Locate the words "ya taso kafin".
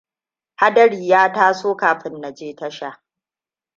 1.09-2.21